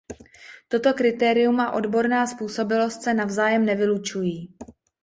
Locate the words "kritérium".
0.93-1.59